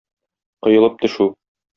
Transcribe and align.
Коелып 0.67 0.97
төшү. 1.03 1.29